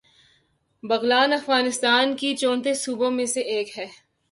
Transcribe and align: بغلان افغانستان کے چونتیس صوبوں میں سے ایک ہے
بغلان 0.83 1.33
افغانستان 1.33 2.15
کے 2.19 2.35
چونتیس 2.35 2.83
صوبوں 2.85 3.11
میں 3.11 3.25
سے 3.33 3.41
ایک 3.53 3.77
ہے 3.77 3.85